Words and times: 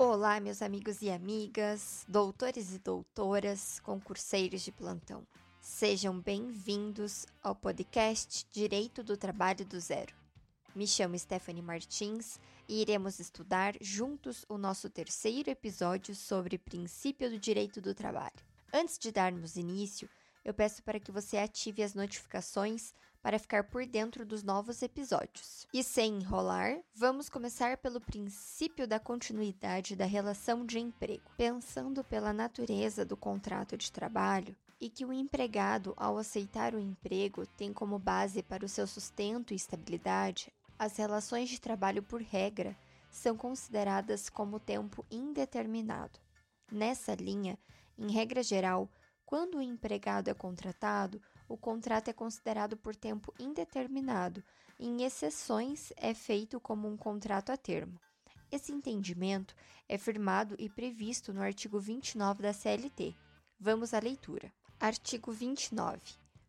Olá, 0.00 0.38
meus 0.38 0.62
amigos 0.62 1.02
e 1.02 1.10
amigas, 1.10 2.06
doutores 2.08 2.72
e 2.72 2.78
doutoras, 2.78 3.80
concurseiros 3.80 4.62
de 4.62 4.70
plantão. 4.70 5.26
Sejam 5.60 6.20
bem-vindos 6.20 7.26
ao 7.42 7.52
podcast 7.52 8.46
Direito 8.52 9.02
do 9.02 9.16
Trabalho 9.16 9.64
do 9.64 9.80
Zero. 9.80 10.14
Me 10.72 10.86
chamo 10.86 11.18
Stephanie 11.18 11.60
Martins 11.60 12.38
e 12.68 12.80
iremos 12.80 13.18
estudar 13.18 13.74
juntos 13.80 14.44
o 14.48 14.56
nosso 14.56 14.88
terceiro 14.88 15.50
episódio 15.50 16.14
sobre 16.14 16.58
princípio 16.58 17.28
do 17.28 17.36
direito 17.36 17.80
do 17.80 17.92
trabalho. 17.92 18.38
Antes 18.72 19.00
de 19.00 19.10
darmos 19.10 19.56
início, 19.56 20.08
eu 20.44 20.54
peço 20.54 20.80
para 20.84 21.00
que 21.00 21.10
você 21.10 21.38
ative 21.38 21.82
as 21.82 21.94
notificações 21.94 22.94
para 23.22 23.38
ficar 23.38 23.64
por 23.64 23.84
dentro 23.86 24.24
dos 24.24 24.42
novos 24.42 24.82
episódios. 24.82 25.66
E 25.72 25.82
sem 25.82 26.18
enrolar, 26.18 26.78
vamos 26.94 27.28
começar 27.28 27.76
pelo 27.78 28.00
princípio 28.00 28.86
da 28.86 28.98
continuidade 28.98 29.96
da 29.96 30.04
relação 30.04 30.64
de 30.64 30.78
emprego. 30.78 31.30
Pensando 31.36 32.02
pela 32.04 32.32
natureza 32.32 33.04
do 33.04 33.16
contrato 33.16 33.76
de 33.76 33.90
trabalho, 33.92 34.56
e 34.80 34.88
que 34.88 35.04
o 35.04 35.12
empregado, 35.12 35.92
ao 35.96 36.18
aceitar 36.18 36.74
o 36.74 36.78
emprego, 36.78 37.44
tem 37.46 37.72
como 37.72 37.98
base 37.98 38.42
para 38.42 38.64
o 38.64 38.68
seu 38.68 38.86
sustento 38.86 39.52
e 39.52 39.56
estabilidade, 39.56 40.52
as 40.78 40.96
relações 40.96 41.48
de 41.48 41.60
trabalho, 41.60 42.02
por 42.02 42.22
regra, 42.22 42.76
são 43.10 43.36
consideradas 43.36 44.28
como 44.28 44.60
tempo 44.60 45.04
indeterminado. 45.10 46.18
Nessa 46.70 47.14
linha, 47.14 47.58
em 47.98 48.12
regra 48.12 48.42
geral, 48.42 48.88
quando 49.26 49.58
o 49.58 49.62
empregado 49.62 50.28
é 50.28 50.34
contratado, 50.34 51.20
o 51.48 51.56
contrato 51.56 52.08
é 52.08 52.12
considerado 52.12 52.76
por 52.76 52.94
tempo 52.94 53.32
indeterminado, 53.38 54.44
em 54.78 55.02
exceções 55.02 55.92
é 55.96 56.14
feito 56.14 56.60
como 56.60 56.86
um 56.86 56.96
contrato 56.96 57.50
a 57.50 57.56
termo. 57.56 57.98
Esse 58.50 58.72
entendimento 58.72 59.54
é 59.88 59.98
firmado 59.98 60.54
e 60.58 60.68
previsto 60.68 61.32
no 61.32 61.42
artigo 61.42 61.80
29 61.80 62.42
da 62.42 62.52
CLT. 62.52 63.14
Vamos 63.58 63.92
à 63.92 63.98
leitura. 63.98 64.52
Artigo 64.78 65.32
29. 65.32 66.00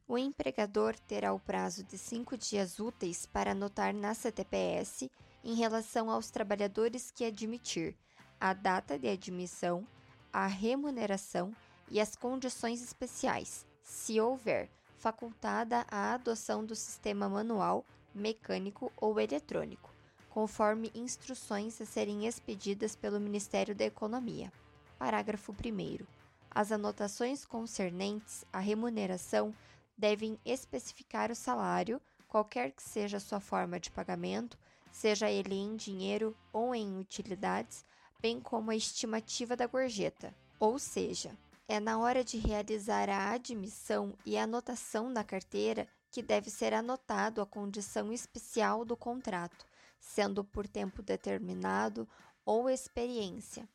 O 0.08 0.18
empregador 0.18 0.98
terá 1.00 1.34
o 1.34 1.40
prazo 1.40 1.84
de 1.84 1.98
cinco 1.98 2.38
dias 2.38 2.80
úteis 2.80 3.26
para 3.26 3.52
anotar 3.52 3.94
na 3.94 4.14
CTPS, 4.14 5.10
em 5.44 5.56
relação 5.56 6.10
aos 6.10 6.30
trabalhadores 6.30 7.12
que 7.12 7.26
admitir, 7.26 7.96
a 8.40 8.54
data 8.54 8.98
de 8.98 9.08
admissão, 9.08 9.88
a 10.32 10.48
remuneração 10.48 11.54
e 11.90 12.00
as 12.00 12.16
condições 12.16 12.82
especiais, 12.82 13.66
se 13.84 14.20
houver, 14.22 14.70
facultada 15.00 15.86
a 15.90 16.14
adoção 16.14 16.64
do 16.64 16.76
sistema 16.76 17.30
manual, 17.30 17.86
mecânico 18.14 18.92
ou 18.98 19.20
eletrônico, 19.20 19.90
conforme 20.30 20.92
instruções 20.94 21.80
a 21.80 21.86
serem 21.86 22.28
expedidas 22.28 22.96
pelo 22.96 23.20
Ministério 23.20 23.74
da 23.74 23.86
Economia. 23.86 24.52
Parágrafo 24.98 25.54
1. 25.54 26.06
As 26.52 26.72
anotações 26.72 27.46
concernentes 27.46 28.44
à 28.52 28.60
remuneração 28.60 29.56
devem 29.98 30.38
especificar 30.46 31.32
o 31.32 31.36
salário, 31.36 32.02
qualquer 32.28 32.72
que 32.72 32.84
seja 32.84 33.20
sua 33.20 33.40
forma 33.40 33.80
de 33.80 33.90
pagamento, 33.90 34.58
seja 34.92 35.32
ele 35.32 35.56
em 35.56 35.76
dinheiro 35.78 36.36
ou 36.52 36.76
em 36.76 37.00
utilidades, 37.00 37.86
bem 38.22 38.40
como 38.42 38.72
a 38.72 38.76
estimativa 38.76 39.56
da 39.56 39.66
gorjeta, 39.66 40.36
ou 40.60 40.78
seja, 40.78 41.38
é 41.70 41.80
na 41.80 42.00
hora 42.00 42.24
de 42.24 42.36
realizar 42.36 43.12
a 43.12 43.30
admissão 43.30 44.16
e 44.26 44.36
anotação 44.36 45.08
na 45.08 45.24
carteira 45.24 45.88
que 46.10 46.24
deve 46.24 46.50
ser 46.50 46.74
anotado 46.74 47.44
a 47.44 47.46
condição 47.46 48.12
especial 48.12 48.84
do 48.84 48.98
contrato, 48.98 49.68
sendo 50.00 50.44
por 50.44 50.68
tempo 50.68 51.04
determinado 51.04 52.10
ou 52.44 52.72
experiência. 52.72 53.70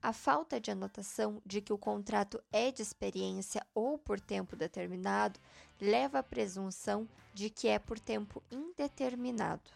A 0.00 0.12
falta 0.12 0.60
de 0.60 0.70
anotação 0.70 1.42
de 1.44 1.60
que 1.60 1.72
o 1.72 1.78
contrato 1.78 2.40
é 2.52 2.70
de 2.70 2.82
experiência 2.82 3.66
ou 3.74 3.98
por 3.98 4.20
tempo 4.20 4.54
determinado 4.54 5.40
leva 5.80 6.20
à 6.20 6.22
presunção 6.22 7.08
de 7.32 7.50
que 7.50 7.66
é 7.66 7.80
por 7.80 7.98
tempo 7.98 8.40
indeterminado. 8.48 9.72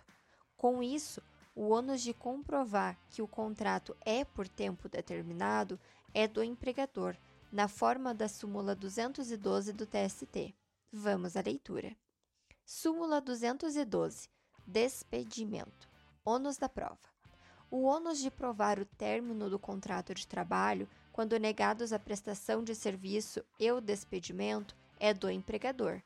Com 0.57 0.81
isso, 0.81 1.21
o 1.57 1.71
ônus 1.71 2.03
de 2.03 2.15
comprovar 2.15 2.97
que 3.11 3.21
o 3.21 3.27
contrato 3.27 3.97
é 4.07 4.25
por 4.25 4.47
tempo 4.47 4.89
determinado 4.89 5.77
é 6.15 6.29
do 6.29 6.45
empregador, 6.45 7.17
na 7.53 7.67
forma 7.67 8.13
da 8.13 8.29
súmula 8.29 8.75
212 8.75 9.73
do 9.73 9.87
TST. 9.87 10.55
Vamos 10.93 11.37
à 11.37 11.41
leitura. 11.41 11.97
Súmula 12.65 13.21
212. 13.21 14.29
Despedimento. 14.67 15.89
Ônus 16.25 16.59
da 16.59 16.69
prova. 16.69 16.99
O 17.71 17.83
ônus 17.83 18.19
de 18.19 18.31
provar 18.31 18.79
o 18.79 18.85
término 18.85 19.49
do 19.49 19.59
contrato 19.59 20.15
de 20.15 20.27
trabalho, 20.27 20.89
quando 21.13 21.39
negados 21.39 21.93
a 21.93 21.99
prestação 21.99 22.63
de 22.63 22.75
serviço 22.75 23.43
e 23.59 23.71
o 23.73 23.81
despedimento, 23.81 24.77
é 25.01 25.15
do 25.15 25.31
empregador, 25.31 26.03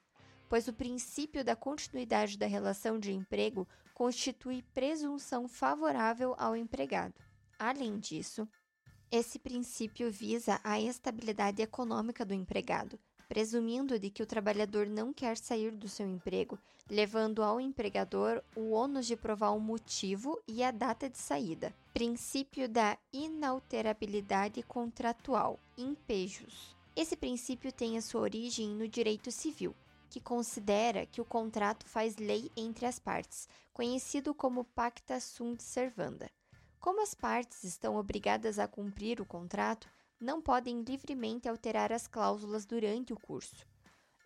pois 0.49 0.69
o 0.69 0.73
princípio 0.73 1.45
da 1.45 1.57
continuidade 1.57 2.37
da 2.39 2.47
relação 2.47 2.99
de 2.99 3.13
emprego 3.13 3.67
constitui 3.95 4.63
presunção 4.75 5.49
favorável 5.49 6.35
ao 6.39 6.57
empregado. 6.57 7.15
Além 7.59 7.99
disso, 7.99 8.49
esse 9.13 9.39
princípio 9.39 10.11
visa 10.11 10.59
a 10.65 10.81
estabilidade 10.81 11.61
econômica 11.61 12.25
do 12.25 12.33
empregado, 12.33 12.99
presumindo 13.29 13.99
de 13.99 14.09
que 14.09 14.23
o 14.23 14.27
trabalhador 14.27 14.87
não 14.87 15.13
quer 15.13 15.37
sair 15.37 15.71
do 15.71 15.87
seu 15.87 16.07
emprego, 16.09 16.59
levando 16.89 17.43
ao 17.43 17.61
empregador 17.61 18.43
o 18.57 18.71
ônus 18.71 19.07
de 19.07 19.15
provar 19.15 19.51
o 19.51 19.61
motivo 19.61 20.41
e 20.49 20.65
a 20.65 20.71
data 20.71 21.11
de 21.11 21.19
saída. 21.19 21.75
Princípio 21.93 22.67
da 22.67 22.97
inalterabilidade 23.13 24.63
contratual, 24.63 25.61
impejos. 25.77 26.75
Esse 26.97 27.15
princípio 27.15 27.71
tem 27.71 27.99
a 27.99 28.03
sua 28.03 28.23
origem 28.23 28.71
no 28.71 28.89
direito 28.89 29.31
civil, 29.31 29.75
que 30.09 30.21
considera 30.21 31.05
que 31.05 31.21
o 31.21 31.25
contrato 31.25 31.85
faz 31.85 32.17
lei 32.17 32.51
entre 32.57 32.87
as 32.87 32.99
partes, 32.99 33.47
conhecido 33.75 34.35
como 34.35 34.65
pacta 34.65 35.21
sunt 35.21 35.61
servanda. 35.61 36.31
Como 36.83 37.01
as 37.01 37.15
partes 37.15 37.63
estão 37.63 37.95
obrigadas 37.95 38.59
a 38.59 38.67
cumprir 38.67 39.21
o 39.21 39.25
contrato, 39.25 39.89
não 40.21 40.43
podem 40.43 40.83
livremente 40.83 41.49
alterar 41.49 41.93
as 41.93 42.09
cláusulas 42.09 42.67
durante 42.67 43.13
o 43.13 43.17
curso. 43.17 43.65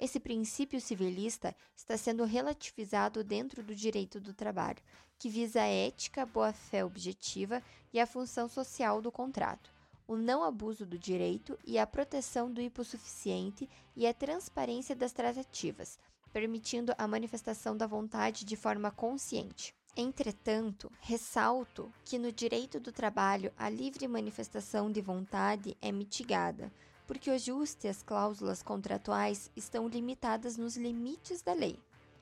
Esse 0.00 0.18
princípio 0.18 0.80
civilista 0.80 1.54
está 1.76 1.98
sendo 1.98 2.24
relativizado 2.24 3.22
dentro 3.22 3.62
do 3.62 3.74
direito 3.74 4.18
do 4.18 4.32
trabalho, 4.32 4.82
que 5.18 5.28
visa 5.28 5.60
a 5.60 5.66
ética, 5.66 6.24
boa-fé 6.24 6.82
objetiva 6.82 7.62
e 7.92 8.00
a 8.00 8.06
função 8.06 8.48
social 8.48 9.02
do 9.02 9.12
contrato, 9.12 9.70
o 10.08 10.16
não 10.16 10.42
abuso 10.42 10.86
do 10.86 10.98
direito 10.98 11.58
e 11.62 11.78
a 11.78 11.86
proteção 11.86 12.50
do 12.50 12.62
hipossuficiente 12.62 13.68
e 13.94 14.06
a 14.06 14.14
transparência 14.14 14.96
das 14.96 15.12
tratativas, 15.12 15.98
permitindo 16.32 16.94
a 16.96 17.06
manifestação 17.06 17.76
da 17.76 17.86
vontade 17.86 18.46
de 18.46 18.56
forma 18.56 18.90
consciente. 18.90 19.74
Entretanto, 19.98 20.92
ressalto 21.00 21.90
que 22.04 22.18
no 22.18 22.30
direito 22.30 22.78
do 22.78 22.92
trabalho 22.92 23.50
a 23.56 23.70
livre 23.70 24.06
manifestação 24.06 24.92
de 24.92 25.00
vontade 25.00 25.74
é 25.80 25.90
mitigada, 25.90 26.70
porque 27.06 27.30
o 27.30 27.32
ajuste 27.32 27.88
às 27.88 28.02
cláusulas 28.02 28.62
contratuais 28.62 29.50
estão 29.56 29.88
limitadas 29.88 30.58
nos 30.58 30.76
limites 30.76 31.40
da 31.40 31.54
lei. 31.54 31.78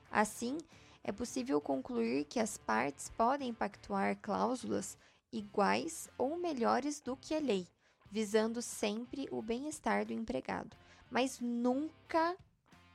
Assim, 0.09 0.57
é 1.03 1.11
possível 1.11 1.59
concluir 1.59 2.23
que 2.23 2.39
as 2.39 2.57
partes 2.57 3.09
podem 3.09 3.53
pactuar 3.53 4.17
cláusulas 4.21 4.97
iguais 5.29 6.07
ou 6.17 6.37
melhores 6.37 7.01
do 7.01 7.17
que 7.17 7.35
a 7.35 7.39
lei, 7.39 7.67
visando 8.09 8.61
sempre 8.61 9.27
o 9.29 9.41
bem-estar 9.41 10.05
do 10.05 10.13
empregado, 10.13 10.77
mas 11.11 11.41
nunca 11.41 12.37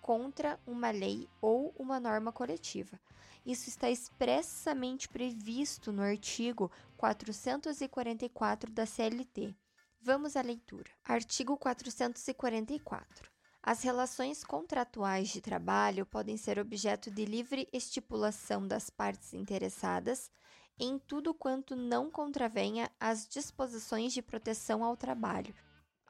contra 0.01 0.59
uma 0.67 0.91
lei 0.91 1.29
ou 1.41 1.75
uma 1.79 2.01
norma 2.01 2.33
coletiva. 2.33 2.99
Isso 3.45 3.69
está 3.69 3.89
expressamente 3.89 5.09
previsto 5.09 5.93
no 5.93 6.03
artigo 6.03 6.71
444 6.97 8.71
da 8.71 8.85
CLT. 8.85 9.55
Vamos 10.03 10.37
à 10.37 10.43
leitura. 10.43 10.91
Artigo 11.05 11.57
444. 11.57 13.31
As 13.63 13.83
relações 13.83 14.43
contratuais 14.43 15.29
de 15.29 15.41
trabalho 15.41 16.07
podem 16.07 16.37
ser 16.37 16.59
objeto 16.59 17.11
de 17.11 17.25
livre 17.25 17.69
estipulação 17.73 18.67
das 18.67 18.89
partes 18.89 19.35
interessadas 19.35 20.31
em 20.79 20.99
tudo 20.99 21.35
quanto 21.35 21.77
não 21.77 22.11
contravenha 22.11 22.91
as 22.99 23.29
disposições 23.29 24.15
de 24.15 24.23
proteção 24.23 24.83
ao 24.83 24.97
trabalho 24.97 25.55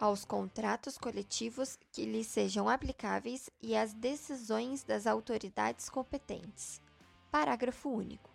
aos 0.00 0.24
contratos 0.24 0.96
coletivos 0.96 1.78
que 1.92 2.06
lhes 2.06 2.26
sejam 2.26 2.70
aplicáveis 2.70 3.50
e 3.60 3.76
às 3.76 3.92
decisões 3.92 4.82
das 4.82 5.06
autoridades 5.06 5.90
competentes. 5.90 6.80
Parágrafo 7.30 7.90
único. 7.90 8.30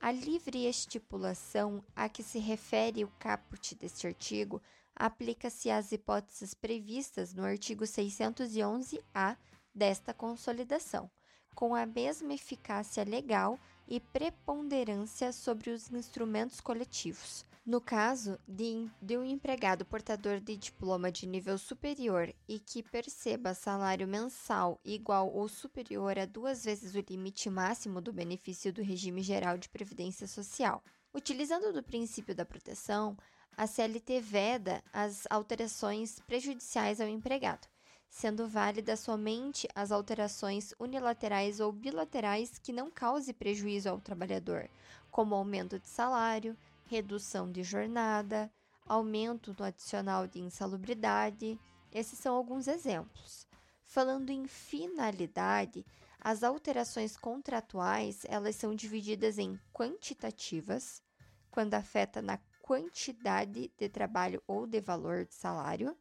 A 0.00 0.10
livre 0.10 0.64
estipulação 0.64 1.84
a 1.94 2.08
que 2.08 2.22
se 2.22 2.38
refere 2.38 3.04
o 3.04 3.12
caput 3.18 3.74
deste 3.74 4.06
artigo 4.06 4.62
aplica-se 4.96 5.70
às 5.70 5.92
hipóteses 5.92 6.54
previstas 6.54 7.34
no 7.34 7.44
artigo 7.44 7.84
611-A 7.84 9.36
desta 9.74 10.14
consolidação, 10.14 11.10
com 11.54 11.74
a 11.74 11.84
mesma 11.84 12.32
eficácia 12.32 13.04
legal 13.04 13.58
e 13.86 14.00
preponderância 14.00 15.32
sobre 15.32 15.68
os 15.68 15.90
instrumentos 15.90 16.62
coletivos, 16.62 17.44
No 17.70 17.80
caso 17.80 18.36
de, 18.48 18.90
de, 19.00 19.16
um 19.16 19.24
empregado 19.24 19.84
portador 19.84 20.40
de 20.40 20.56
diploma 20.56 21.12
de 21.12 21.24
nível 21.24 21.56
superior 21.56 22.34
e 22.48 22.58
que 22.58 22.82
perceba 22.82 23.54
salário 23.54 24.08
mensal 24.08 24.80
igual 24.84 25.32
ou 25.32 25.46
superior 25.46 26.18
a 26.18 26.26
duas 26.26 26.64
vezes 26.64 26.96
o 26.96 27.04
limite 27.08 27.48
máximo 27.48 28.00
do 28.00 28.12
benefício 28.12 28.72
do 28.72 28.82
regime 28.82 29.22
geral 29.22 29.56
de 29.56 29.68
previdência 29.68 30.26
social. 30.26 30.82
Utilizando 31.14 31.72
do 31.72 31.80
princípio 31.80 32.34
da 32.34 32.44
proteção, 32.44 33.16
a 33.56 33.68
CLT 33.68 34.20
veda 34.20 34.82
as 34.92 35.24
alterações 35.30 36.18
prejudiciais 36.26 37.00
ao 37.00 37.06
empregado, 37.06 37.68
sendo 38.08 38.48
válidas 38.48 38.98
somente 38.98 39.68
as 39.76 39.92
alterações 39.92 40.74
unilaterais 40.76 41.60
ou 41.60 41.70
bilaterais 41.70 42.58
que 42.58 42.72
não 42.72 42.90
cause 42.90 43.32
prejuízo 43.32 43.88
ao 43.88 44.00
trabalhador, 44.00 44.68
como 45.08 45.36
aumento 45.36 45.78
de 45.78 45.88
salário, 45.88 46.56
redução 46.90 47.52
de 47.52 47.62
jornada, 47.62 48.52
aumento 48.84 49.54
no 49.56 49.64
adicional 49.64 50.26
de 50.26 50.40
insalubridade. 50.40 51.56
Esses 51.92 52.18
são 52.18 52.34
alguns 52.34 52.66
exemplos. 52.66 53.46
Falando 53.84 54.30
em 54.30 54.48
finalidade, 54.48 55.86
as 56.20 56.42
alterações 56.42 57.16
contratuais, 57.16 58.24
elas 58.28 58.56
são 58.56 58.74
divididas 58.74 59.38
em 59.38 59.56
quantitativas, 59.72 61.00
quando 61.48 61.74
afeta 61.74 62.20
na 62.20 62.40
quantidade 62.60 63.72
de 63.78 63.88
trabalho 63.88 64.42
ou 64.44 64.66
de 64.66 64.80
valor 64.80 65.24
de 65.24 65.34
salário, 65.34 65.96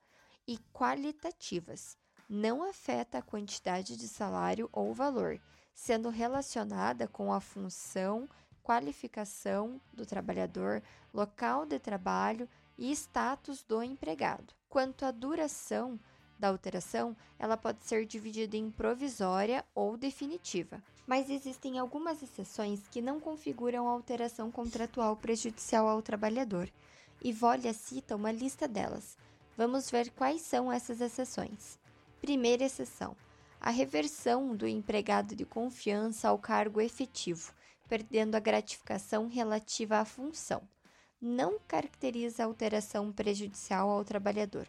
e 0.48 0.58
qualitativas, 0.74 1.96
não 2.28 2.64
afeta 2.64 3.20
a 3.20 3.22
quantidade 3.22 3.96
de 3.96 4.08
salário 4.08 4.68
ou 4.72 4.92
valor, 4.92 5.40
sendo 5.72 6.10
relacionada 6.10 7.08
com 7.08 7.32
a 7.32 7.40
função 7.40 8.28
qualificação 8.70 9.82
do 9.92 10.06
trabalhador, 10.06 10.84
local 11.12 11.66
de 11.66 11.80
trabalho 11.80 12.48
e 12.78 12.92
status 12.92 13.64
do 13.64 13.82
empregado. 13.82 14.54
Quanto 14.70 15.06
à 15.06 15.10
duração 15.10 16.00
da 16.38 16.50
alteração, 16.50 17.18
ela 17.40 17.58
pode 17.58 17.84
ser 17.84 18.06
dividida 18.06 18.56
em 18.56 18.70
provisória 18.70 19.66
ou 19.74 19.98
definitiva. 19.98 20.84
Mas 21.08 21.32
existem 21.32 21.80
algumas 21.80 22.22
exceções 22.22 22.88
que 22.90 23.02
não 23.02 23.20
configuram 23.20 23.88
alteração 23.88 24.52
contratual 24.52 25.16
prejudicial 25.16 25.88
ao 25.88 26.04
trabalhador, 26.04 26.70
e 27.24 27.34
Volha 27.34 27.74
cita 27.74 28.16
uma 28.16 28.32
lista 28.32 28.68
delas. 28.68 29.18
Vamos 29.58 29.90
ver 29.90 30.12
quais 30.12 30.44
são 30.44 30.72
essas 30.72 31.02
exceções. 31.02 31.80
Primeira 32.22 32.66
exceção: 32.66 33.18
a 33.60 33.72
reversão 33.72 34.56
do 34.56 34.68
empregado 34.68 35.36
de 35.36 35.44
confiança 35.44 36.30
ao 36.30 36.38
cargo 36.38 36.80
efetivo, 36.80 37.52
perdendo 37.90 38.36
a 38.36 38.40
gratificação 38.40 39.28
relativa 39.28 39.98
à 39.98 40.06
função. 40.06 40.62
Não 41.20 41.60
caracteriza 41.68 42.46
alteração 42.46 43.12
prejudicial 43.12 43.90
ao 43.90 44.06
trabalhador. 44.06 44.68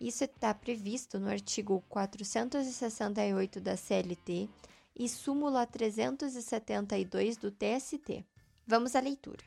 Isso 0.00 0.24
está 0.24 0.54
previsto 0.54 1.20
no 1.20 1.28
artigo 1.28 1.84
468 1.90 3.60
da 3.60 3.76
CLT 3.76 4.48
e 4.96 5.08
súmula 5.08 5.66
372 5.66 7.36
do 7.36 7.50
TST. 7.50 8.24
Vamos 8.66 8.96
à 8.96 9.00
leitura. 9.00 9.44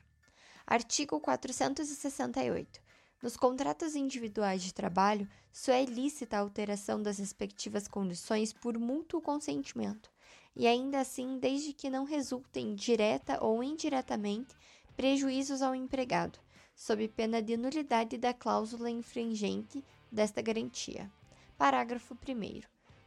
Artigo 0.66 1.20
468. 1.20 2.80
Nos 3.22 3.36
contratos 3.36 3.96
individuais 3.96 4.62
de 4.62 4.74
trabalho, 4.74 5.28
só 5.52 5.72
é 5.72 5.86
lícita 5.86 6.38
a 6.38 6.42
alteração 6.42 7.02
das 7.02 7.18
respectivas 7.18 7.88
condições 7.88 8.54
por 8.54 8.78
mútuo 8.78 9.22
consentimento, 9.22 10.12
e 10.56 10.68
ainda 10.68 11.00
assim 11.00 11.38
desde 11.40 11.74
que 11.74 11.90
não 11.90 12.04
resultem 12.04 12.76
direta 12.76 13.44
ou 13.44 13.64
indiretamente 13.64 14.56
prejuízos 14.96 15.62
ao 15.62 15.74
empregado, 15.74 16.40
sob 16.76 17.08
pena 17.08 17.42
de 17.42 17.58
nulidade 17.58 18.18
da 18.18 18.34
cláusula 18.34 18.90
infringente 18.90 19.84
desta 20.12 20.42
garantia. 20.42 21.12
Parágrafo 21.58 22.14
1. 22.14 22.62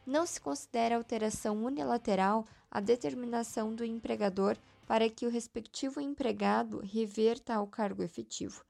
Não 0.05 0.25
se 0.25 0.39
considera 0.39 0.95
alteração 0.95 1.63
unilateral 1.63 2.45
a 2.69 2.79
determinação 2.79 3.73
do 3.73 3.85
empregador 3.85 4.57
para 4.85 5.09
que 5.09 5.25
o 5.25 5.29
respectivo 5.29 5.99
empregado 5.99 6.79
reverta 6.79 7.55
ao 7.55 7.67
cargo 7.67 8.03
efetivo 8.03 8.65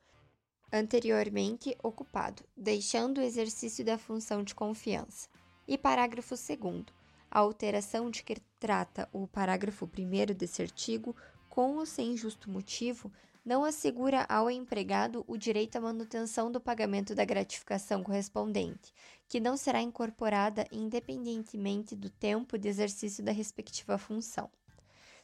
anteriormente 0.72 1.78
ocupado, 1.82 2.44
deixando 2.56 3.20
o 3.20 3.22
exercício 3.22 3.86
da 3.86 3.98
função 3.98 4.44
de 4.44 4.54
confiança. 4.54 5.30
E 5.68 5.78
parágrafo 5.78 6.36
2 6.36 6.86
a 7.30 7.40
alteração 7.40 8.10
de 8.10 8.24
que 8.24 8.36
trata 8.60 9.08
o 9.12 9.28
parágrafo 9.28 9.86
1 9.86 10.34
desse 10.34 10.62
artigo, 10.62 11.16
com 11.50 11.78
ou 11.78 11.86
sem 11.86 12.16
justo 12.16 12.50
motivo, 12.50 13.12
não 13.48 13.64
assegura 13.64 14.26
ao 14.28 14.52
empregado 14.52 15.24
o 15.26 15.38
direito 15.38 15.78
à 15.78 15.82
manutenção 15.82 16.52
do 16.52 16.60
pagamento 16.60 17.16
da 17.16 17.24
gratificação 17.24 18.04
correspondente, 18.04 18.94
que 19.28 19.40
não 19.40 19.56
será 19.56 19.82
incorporada 19.82 20.68
independentemente 20.72 21.96
do 21.96 22.10
tempo 22.10 22.58
de 22.58 22.68
exercício 22.68 23.24
da 23.24 23.32
respectiva 23.32 23.98
função. 23.98 24.50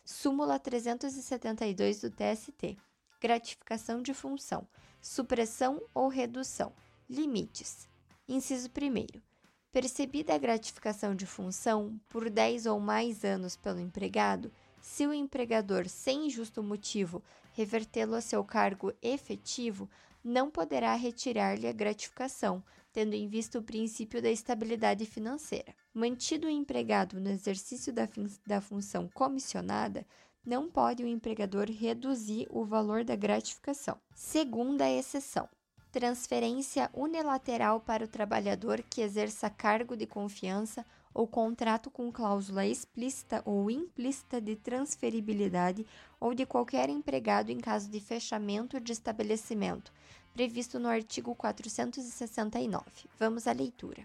Súmula 0.05 0.57
372 0.57 2.01
do 2.01 2.09
TST. 2.09 2.77
Gratificação 3.19 4.01
de 4.01 4.13
função, 4.13 4.67
supressão 5.01 5.81
ou 5.93 6.07
redução. 6.07 6.73
Limites. 7.09 7.87
Inciso 8.27 8.69
1 8.69 9.32
percebida 9.73 10.35
a 10.35 10.37
gratificação 10.37 11.15
de 11.15 11.25
função 11.25 11.99
por 12.07 12.29
10 12.29 12.67
ou 12.67 12.79
mais 12.79 13.25
anos 13.25 13.57
pelo 13.57 13.79
empregado, 13.79 14.51
se 14.79 15.07
o 15.07 15.13
empregador, 15.13 15.89
sem 15.89 16.29
justo 16.29 16.61
motivo, 16.61 17.23
revertê-lo 17.53 18.13
a 18.13 18.21
seu 18.21 18.43
cargo 18.43 18.93
efetivo, 19.01 19.89
não 20.23 20.51
poderá 20.51 20.93
retirar-lhe 20.93 21.67
a 21.67 21.73
gratificação, 21.73 22.63
tendo 22.91 23.15
em 23.15 23.27
vista 23.27 23.57
o 23.57 23.63
princípio 23.63 24.21
da 24.21 24.29
estabilidade 24.29 25.07
financeira. 25.07 25.73
Mantido 25.91 26.45
o 26.45 26.51
empregado 26.51 27.19
no 27.19 27.29
exercício 27.29 27.91
da, 27.91 28.07
da 28.45 28.61
função 28.61 29.09
comissionada, 29.11 30.05
não 30.45 30.69
pode 30.69 31.03
o 31.03 31.07
empregador 31.07 31.65
reduzir 31.71 32.45
o 32.51 32.63
valor 32.63 33.03
da 33.03 33.15
gratificação. 33.15 33.99
Segunda 34.13 34.87
exceção: 34.87 35.49
transferência 35.93 36.89
unilateral 36.91 37.79
para 37.79 38.03
o 38.03 38.07
trabalhador 38.07 38.81
que 38.81 38.99
exerça 38.99 39.47
cargo 39.47 39.95
de 39.95 40.07
confiança 40.07 40.83
ou 41.13 41.27
contrato 41.27 41.91
com 41.91 42.11
cláusula 42.11 42.65
explícita 42.65 43.43
ou 43.45 43.69
implícita 43.69 44.41
de 44.41 44.55
transferibilidade 44.55 45.85
ou 46.19 46.33
de 46.33 46.47
qualquer 46.47 46.89
empregado 46.89 47.51
em 47.51 47.59
caso 47.59 47.91
de 47.91 47.99
fechamento 47.99 48.79
de 48.79 48.91
estabelecimento, 48.91 49.93
previsto 50.33 50.79
no 50.79 50.89
artigo 50.89 51.35
469. 51.35 52.83
Vamos 53.19 53.45
à 53.45 53.51
leitura. 53.51 54.03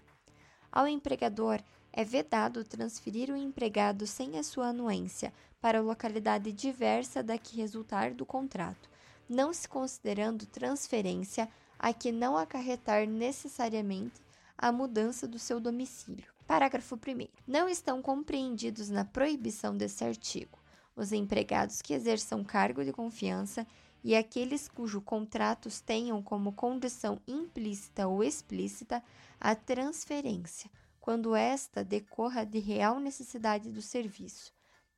Ao 0.71 0.87
empregador 0.87 1.59
é 1.91 2.05
vedado 2.05 2.63
transferir 2.63 3.31
o 3.31 3.35
empregado 3.35 4.05
sem 4.05 4.37
a 4.37 4.43
sua 4.43 4.67
anuência 4.67 5.33
para 5.59 5.81
localidade 5.81 6.51
diversa 6.51 7.23
da 7.23 7.35
que 7.35 7.57
resultar 7.57 8.13
do 8.13 8.27
contrato, 8.27 8.87
não 9.27 9.51
se 9.51 9.67
considerando 9.67 10.45
transferência 10.45 11.49
a 11.79 11.93
que 11.93 12.11
não 12.11 12.37
acarretar 12.37 13.07
necessariamente 13.07 14.21
a 14.57 14.71
mudança 14.71 15.27
do 15.27 15.39
seu 15.39 15.59
domicílio. 15.59 16.31
Parágrafo 16.45 16.95
1. 16.95 17.27
Não 17.47 17.69
estão 17.69 18.01
compreendidos 18.01 18.89
na 18.89 19.05
proibição 19.05 19.75
desse 19.75 20.03
artigo 20.03 20.59
os 20.99 21.13
empregados 21.13 21.81
que 21.81 21.93
exerçam 21.93 22.43
cargo 22.43 22.83
de 22.83 22.91
confiança 22.91 23.65
e 24.03 24.15
aqueles 24.15 24.67
cujos 24.67 25.01
contratos 25.03 25.79
tenham 25.79 26.21
como 26.21 26.51
condição 26.51 27.19
implícita 27.27 28.07
ou 28.07 28.23
explícita 28.23 29.01
a 29.39 29.55
transferência, 29.55 30.69
quando 30.99 31.35
esta 31.35 31.83
decorra 31.83 32.45
de 32.45 32.59
real 32.59 32.99
necessidade 32.99 33.71
do 33.71 33.81
serviço. 33.81 34.53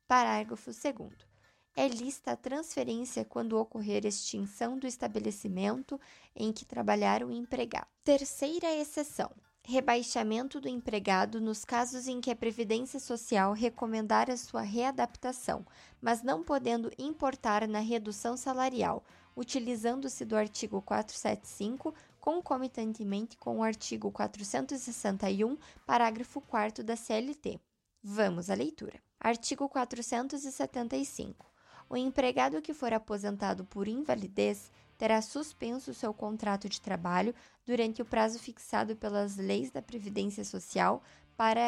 Parágrafo 0.06 0.70
2. 0.70 1.31
É 1.74 1.88
lista 1.88 2.32
a 2.32 2.36
transferência 2.36 3.24
quando 3.24 3.58
ocorrer 3.58 4.04
extinção 4.04 4.78
do 4.78 4.86
estabelecimento 4.86 5.98
em 6.36 6.52
que 6.52 6.66
trabalhar 6.66 7.22
o 7.22 7.32
empregado. 7.32 7.86
Terceira 8.04 8.70
exceção: 8.74 9.30
rebaixamento 9.64 10.60
do 10.60 10.68
empregado 10.68 11.40
nos 11.40 11.64
casos 11.64 12.06
em 12.08 12.20
que 12.20 12.30
a 12.30 12.36
Previdência 12.36 13.00
Social 13.00 13.54
recomendar 13.54 14.30
a 14.30 14.36
sua 14.36 14.60
readaptação, 14.60 15.64
mas 15.98 16.22
não 16.22 16.42
podendo 16.42 16.90
importar 16.98 17.66
na 17.66 17.80
redução 17.80 18.36
salarial, 18.36 19.02
utilizando-se 19.34 20.26
do 20.26 20.36
artigo 20.36 20.82
475 20.82 21.94
concomitantemente 22.20 23.36
com 23.36 23.58
o 23.58 23.62
artigo 23.62 24.12
461, 24.12 25.56
parágrafo 25.86 26.40
4 26.42 26.84
da 26.84 26.96
CLT. 26.96 27.58
Vamos 28.02 28.50
à 28.50 28.54
leitura. 28.54 29.00
Artigo 29.18 29.68
475. 29.68 31.51
O 31.92 31.96
empregado 31.98 32.62
que 32.62 32.72
for 32.72 32.90
aposentado 32.94 33.66
por 33.66 33.86
invalidez 33.86 34.72
terá 34.96 35.20
suspenso 35.20 35.92
seu 35.92 36.14
contrato 36.14 36.66
de 36.66 36.80
trabalho 36.80 37.34
durante 37.66 38.00
o 38.00 38.04
prazo 38.06 38.38
fixado 38.38 38.96
pelas 38.96 39.36
leis 39.36 39.70
da 39.70 39.82
Previdência 39.82 40.42
Social 40.42 41.02
para 41.36 41.60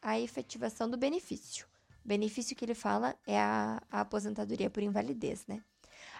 a 0.00 0.18
efetivação 0.18 0.88
do 0.88 0.96
benefício. 0.96 1.66
O 2.02 2.08
benefício 2.08 2.56
que 2.56 2.64
ele 2.64 2.74
fala 2.74 3.14
é 3.26 3.38
a, 3.38 3.82
a 3.92 4.00
aposentadoria 4.00 4.70
por 4.70 4.82
invalidez, 4.82 5.46
né? 5.46 5.62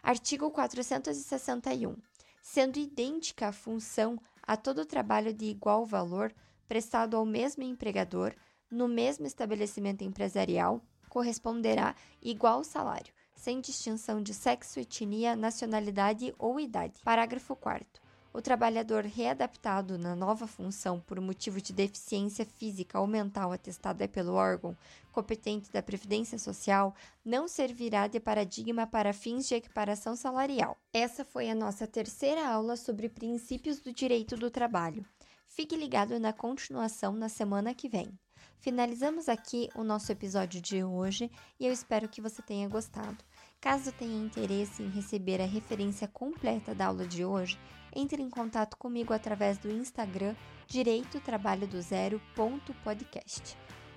Artigo 0.03 0.51
461. 0.51 1.97
sendo 2.43 2.79
idêntica 2.79 3.49
a 3.49 3.53
função 3.53 4.21
a 4.43 4.55
todo 4.59 4.85
trabalho 4.85 5.33
de 5.33 5.47
igual 5.47 5.87
valor 5.87 6.31
prestado 6.69 7.17
ao 7.17 7.25
mesmo 7.25 7.63
empregador 7.63 8.35
no 8.71 8.87
mesmo 8.87 9.27
estabelecimento 9.27 10.05
empresarial 10.05 10.83
corresponderá 11.09 11.97
igual 12.21 12.63
salário, 12.63 13.15
sem 13.37 13.61
distinção 13.61 14.21
de 14.21 14.35
sexo, 14.35 14.81
etnia, 14.81 15.37
nacionalidade 15.37 16.35
ou 16.39 16.59
idade. 16.59 17.01
Parágrafo 17.05 17.55
4 17.55 18.07
o 18.37 18.43
trabalhador 18.43 19.03
readaptado 19.03 19.97
na 19.97 20.15
nova 20.15 20.47
função 20.47 21.01
por 21.01 21.19
motivo 21.23 21.59
de 21.59 21.73
deficiência 21.73 22.45
física 22.45 23.01
ou 23.01 23.07
mental 23.07 23.51
atestada 23.51 24.07
pelo 24.07 24.35
órgão 24.35 24.77
competente 25.11 25.73
da 25.73 25.83
Previdência 25.83 26.39
Social 26.39 26.95
não 27.25 27.49
servirá 27.49 28.07
de 28.07 28.21
paradigma 28.21 28.87
para 28.87 29.15
fins 29.15 29.49
de 29.49 29.55
equiparação 29.55 30.15
salarial. 30.15 30.77
Essa 30.93 31.25
foi 31.25 31.49
a 31.49 31.55
nossa 31.55 31.87
terceira 31.87 32.47
aula 32.47 32.77
sobre 32.77 33.09
princípios 33.09 33.81
do 33.81 33.91
direito 33.91 34.37
do 34.37 34.51
trabalho. 34.51 35.03
Fique 35.47 35.75
ligado 35.75 36.21
na 36.21 36.35
continuação 36.35 37.15
na 37.15 37.31
semana 37.31 37.73
que 37.73 37.89
vem. 37.89 38.13
Finalizamos 38.61 39.29
aqui 39.29 39.69
o 39.75 39.85
nosso 39.85 40.11
episódio 40.11 40.61
de 40.61 40.83
hoje 40.83 41.31
e 41.59 41.67
eu 41.67 41.73
espero 41.73 42.09
que 42.09 42.21
você 42.21 42.43
tenha 42.43 42.69
gostado. 42.69 43.19
Caso 43.61 43.93
tenha 43.93 44.25
interesse 44.25 44.83
em 44.83 44.91
receber 44.91 45.41
a 45.41 45.47
referência 45.47 46.09
completa 46.09 46.75
da 46.75 46.87
aula 46.87 47.07
de 47.07 47.25
hoje, 47.25 47.59
entre 47.95 48.23
em 48.23 48.29
contato 48.29 48.77
comigo 48.77 49.13
através 49.13 49.59
do 49.59 49.71
Instagram 49.71 50.35
direito 50.67 51.21
trabalho 51.21 51.67
do 51.67 51.81
zero.podcast. 51.81 53.57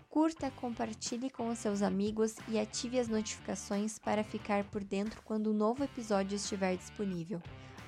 Curta, 0.09 0.49
compartilhe 0.51 1.29
com 1.29 1.49
os 1.49 1.59
seus 1.59 1.83
amigos 1.83 2.35
e 2.47 2.57
ative 2.57 2.99
as 2.99 3.07
notificações 3.07 3.99
para 3.99 4.23
ficar 4.23 4.63
por 4.65 4.83
dentro 4.83 5.21
quando 5.23 5.51
um 5.51 5.53
novo 5.53 5.83
episódio 5.83 6.35
estiver 6.35 6.75
disponível. 6.75 7.41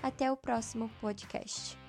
Até 0.03 0.31
o 0.31 0.37
próximo 0.37 0.89
podcast. 1.01 1.80